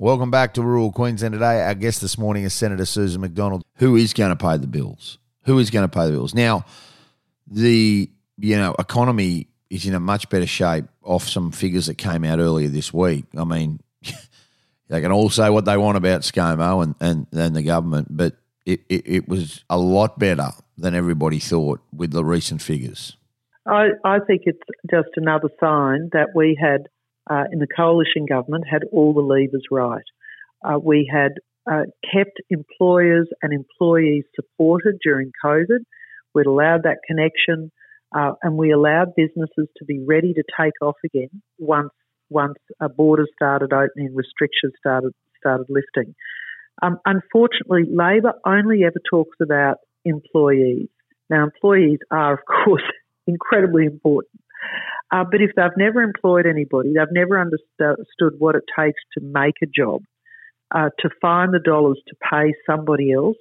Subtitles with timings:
[0.00, 1.60] Welcome back to rural Queensland today.
[1.60, 3.64] Our guest this morning is Senator Susan McDonald.
[3.78, 5.18] Who is going to pay the bills?
[5.42, 6.36] Who is going to pay the bills?
[6.36, 6.64] Now,
[7.48, 12.22] the you know economy is in a much better shape off some figures that came
[12.22, 13.24] out earlier this week.
[13.36, 13.80] I mean,
[14.88, 18.36] they can all say what they want about ScoMo and and, and the government, but
[18.64, 23.16] it, it, it was a lot better than everybody thought with the recent figures.
[23.66, 26.88] I, I think it's just another sign that we had
[27.28, 30.04] uh, in the coalition government had all the levers right.
[30.64, 31.32] Uh, we had
[31.70, 35.80] uh, kept employers and employees supported during COVID.
[36.34, 37.70] We'd allowed that connection,
[38.14, 41.90] uh, and we allowed businesses to be ready to take off again once
[42.30, 42.58] once
[42.96, 46.14] borders started opening, restrictions started started lifting.
[46.82, 50.88] Um, unfortunately, Labor only ever talks about employees.
[51.30, 52.82] Now, employees are, of course,
[53.26, 54.40] incredibly important.
[55.10, 59.54] Uh, but if they've never employed anybody, they've never understood what it takes to make
[59.62, 60.02] a job,
[60.74, 63.36] uh, to find the dollars to pay somebody else,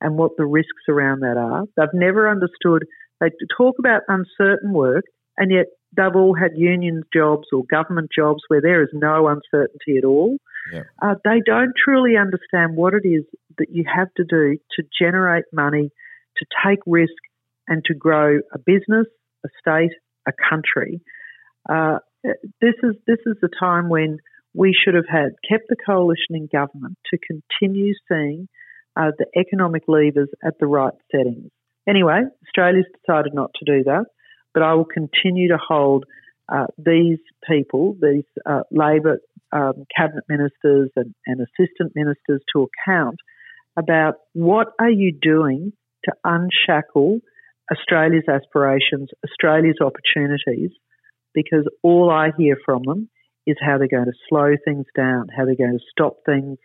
[0.00, 1.64] and what the risks around that are.
[1.76, 2.84] They've never understood.
[3.20, 5.04] They talk about uncertain work,
[5.36, 5.66] and yet
[5.96, 10.36] they've all had union jobs or government jobs where there is no uncertainty at all.
[10.72, 10.82] Yeah.
[11.02, 13.24] Uh, they don't truly understand what it is
[13.58, 15.90] that you have to do to generate money,
[16.36, 17.14] to take risk,
[17.66, 19.06] and to grow a business,
[19.44, 19.92] a state,
[20.28, 21.00] a country.
[21.68, 21.98] Uh,
[22.60, 24.18] this is this is the time when
[24.54, 28.48] we should have had kept the coalition in government to continue seeing
[28.96, 31.50] uh, the economic levers at the right settings.
[31.88, 34.06] Anyway, Australia's decided not to do that,
[34.52, 36.04] but I will continue to hold
[36.48, 39.20] uh, these people, these uh, Labor
[39.52, 43.18] um, cabinet ministers and, and assistant ministers, to account
[43.76, 45.72] about what are you doing
[46.04, 47.20] to unshackle
[47.72, 50.70] Australia's aspirations, Australia's opportunities,
[51.34, 53.08] because all I hear from them
[53.46, 56.58] is how they're going to slow things down, how they're going to stop things,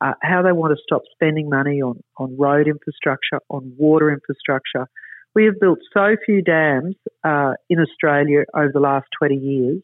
[0.00, 4.88] uh, how they want to stop spending money on, on road infrastructure, on water infrastructure.
[5.34, 9.82] We have built so few dams uh, in Australia over the last 20 years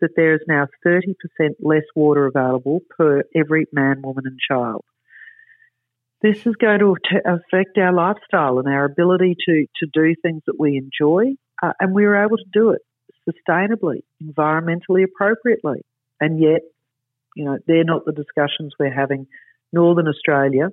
[0.00, 1.14] that there is now 30%
[1.60, 4.84] less water available per every man, woman, and child
[6.22, 10.58] this is going to affect our lifestyle and our ability to, to do things that
[10.58, 11.34] we enjoy.
[11.62, 12.82] Uh, and we were able to do it
[13.28, 15.82] sustainably, environmentally appropriately.
[16.20, 16.62] And yet,
[17.36, 19.26] you know, they're not the discussions we're having.
[19.72, 20.70] Northern Australia,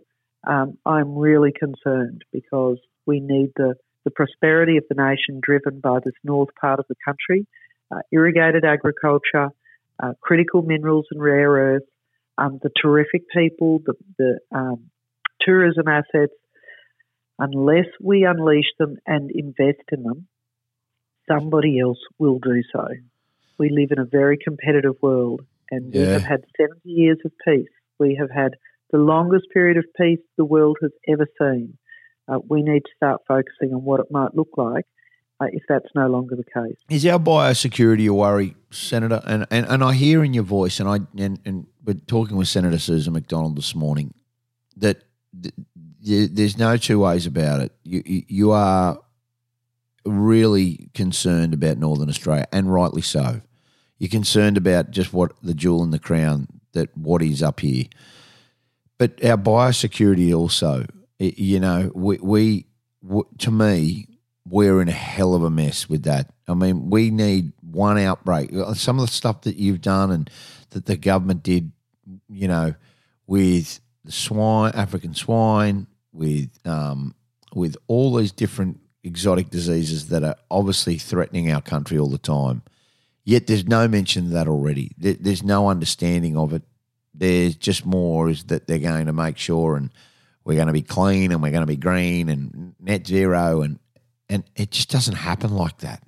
[0.47, 5.99] um, I'm really concerned because we need the, the prosperity of the nation driven by
[6.03, 7.45] this north part of the country,
[7.91, 9.49] uh, irrigated agriculture,
[10.01, 11.85] uh, critical minerals and rare earths,
[12.37, 14.89] um, the terrific people, the, the um,
[15.41, 16.33] tourism assets,
[17.39, 20.27] unless we unleash them and invest in them,
[21.29, 22.87] somebody else will do so.
[23.57, 26.01] We live in a very competitive world, and yeah.
[26.01, 27.67] we have had 70 years of peace.
[27.99, 28.55] We have had
[28.91, 31.77] the longest period of peace the world has ever seen.
[32.27, 34.85] Uh, we need to start focusing on what it might look like
[35.39, 36.77] uh, if that's no longer the case.
[36.89, 39.21] Is our biosecurity a worry, Senator?
[39.25, 42.47] And, and, and I hear in your voice, and I and, and we're talking with
[42.47, 44.13] Senator Susan McDonald this morning,
[44.75, 45.03] that
[45.33, 47.71] there's no two ways about it.
[47.83, 48.99] You, you are
[50.05, 53.41] really concerned about Northern Australia, and rightly so.
[53.99, 57.85] You're concerned about just what the jewel in the crown that what is up here,
[58.97, 60.85] but our biosecurity also.
[61.19, 62.65] You know, we, we
[63.39, 64.07] to me,
[64.47, 66.31] we're in a hell of a mess with that.
[66.47, 68.53] I mean, we need one outbreak.
[68.53, 70.29] Uh, some of the stuff that you've done and
[70.71, 71.71] that the government did,
[72.29, 72.75] you know,
[73.25, 77.13] with the swine, African swine, with um,
[77.53, 82.63] with all these different exotic diseases that are obviously threatening our country all the time.
[83.23, 84.91] Yet there's no mention of that already.
[84.97, 86.63] there's no understanding of it.
[87.13, 89.91] There's just more is that they're going to make sure and
[90.45, 93.79] we're going to be clean and we're going to be green and net zero and
[94.29, 96.03] and it just doesn't happen like that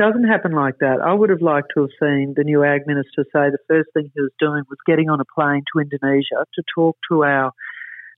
[0.00, 1.04] doesn't happen like that.
[1.04, 4.10] I would have liked to have seen the new ag minister say the first thing
[4.14, 7.52] he was doing was getting on a plane to Indonesia to talk to our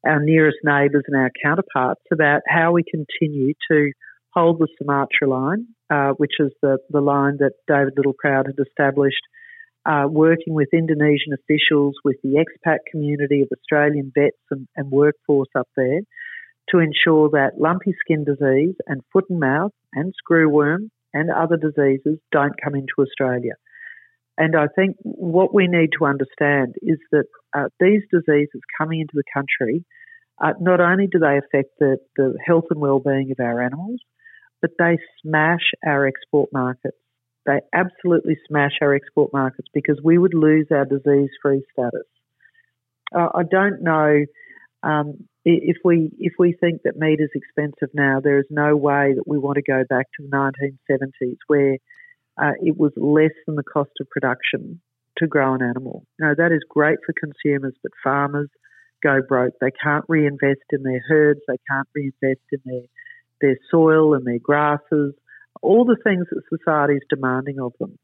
[0.06, 3.92] our nearest neighbours and our counterparts about how we continue to
[4.34, 9.22] hold the Sumatra line, uh, which is the, the line that David Littleproud had established,
[9.86, 15.50] uh, working with Indonesian officials, with the expat community of Australian vets and, and workforce
[15.56, 16.00] up there
[16.70, 22.18] to ensure that lumpy skin disease and foot and mouth and screwworm and other diseases
[22.30, 23.54] don't come into Australia.
[24.38, 27.26] And I think what we need to understand is that
[27.56, 29.84] uh, these diseases coming into the country,
[30.42, 34.00] uh, not only do they affect the, the health and well-being of our animals,
[34.62, 36.96] but they smash our export markets.
[37.44, 42.06] they absolutely smash our export markets because we would lose our disease free status.
[43.14, 44.24] Uh, I don't know
[44.82, 48.20] um, if we if we think that meat is expensive now.
[48.22, 50.52] There is no way that we want to go back to the
[50.88, 51.76] 1970s where
[52.40, 54.80] uh, it was less than the cost of production
[55.18, 56.04] to grow an animal.
[56.18, 58.48] You know that is great for consumers, but farmers
[59.02, 59.54] go broke.
[59.60, 61.40] They can't reinvest in their herds.
[61.48, 62.86] They can't reinvest in their
[63.40, 65.14] their soil and their grasses
[65.60, 67.98] all the things that society is demanding of them.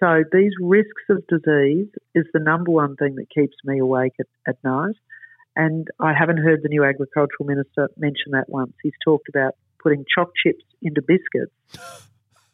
[0.00, 4.26] So these risks of disease is the number one thing that keeps me awake at,
[4.48, 4.96] at night.
[5.54, 8.72] And I haven't heard the new agricultural minister mention that once.
[8.82, 11.52] He's talked about putting choc chips into biscuits,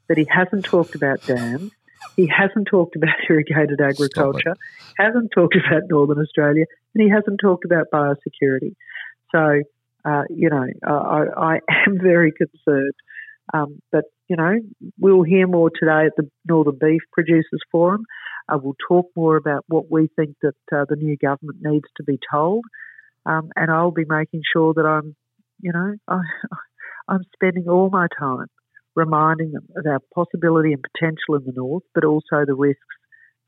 [0.09, 1.73] but he hasn't talked about dams.
[2.17, 4.56] He hasn't talked about irrigated agriculture,
[4.97, 6.65] hasn't talked about Northern Australia,
[6.95, 8.75] and he hasn't talked about biosecurity.
[9.33, 9.62] So,
[10.05, 12.95] uh, you know, I, I am very concerned
[13.53, 14.55] um, but, you know,
[14.99, 18.05] we'll hear more today at the Northern Beef Producers Forum.
[18.49, 22.03] Uh, we'll talk more about what we think that uh, the new government needs to
[22.03, 22.65] be told.
[23.29, 25.15] Um, and I'll be making sure that I'm,
[25.61, 26.21] you know, I,
[27.09, 28.47] I'm spending all my time
[28.97, 32.81] reminding them of our possibility and potential in the north, but also the risks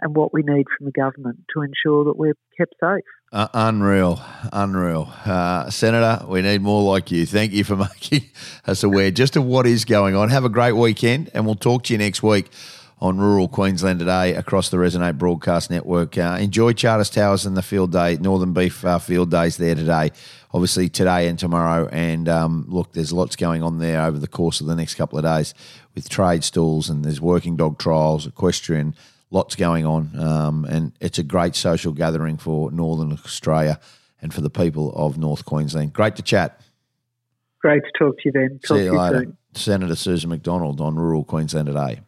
[0.00, 3.04] and what we need from the government to ensure that we're kept safe.
[3.32, 4.20] Uh, unreal,
[4.52, 5.12] unreal.
[5.24, 7.26] Uh, Senator, we need more like you.
[7.26, 8.30] Thank you for making
[8.66, 10.30] us aware just of what is going on.
[10.30, 12.50] Have a great weekend, and we'll talk to you next week
[13.00, 16.18] on rural Queensland today across the Resonate Broadcast Network.
[16.18, 20.10] Uh, enjoy Charters Towers and the field day, Northern Beef uh, field days there today.
[20.52, 21.88] Obviously today and tomorrow.
[21.92, 25.18] And um, look, there's lots going on there over the course of the next couple
[25.18, 25.54] of days
[25.94, 28.94] with trade stalls and there's working dog trials, equestrian
[29.30, 33.80] lots going on, um, and it's a great social gathering for Northern Australia
[34.20, 35.92] and for the people of North Queensland.
[35.92, 36.60] Great to chat.
[37.60, 38.60] Great to talk to you, then.
[38.66, 39.18] Talk See you, you later.
[39.18, 39.36] Soon.
[39.54, 42.00] Senator Susan McDonald on Rural Queensland today.